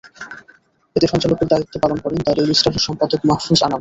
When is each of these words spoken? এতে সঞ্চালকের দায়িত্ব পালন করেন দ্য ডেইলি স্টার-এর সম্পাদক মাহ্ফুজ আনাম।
এতে 0.95 1.07
সঞ্চালকের 1.07 1.47
দায়িত্ব 1.51 1.73
পালন 1.83 1.97
করেন 2.03 2.19
দ্য 2.19 2.33
ডেইলি 2.37 2.55
স্টার-এর 2.55 2.85
সম্পাদক 2.87 3.19
মাহ্ফুজ 3.29 3.59
আনাম। 3.59 3.69